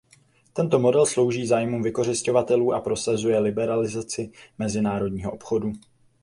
[0.53, 5.73] Tento model slouží zájmům vykořisťovatelů a prosazuje liberalizaci mezinárodního obchodu.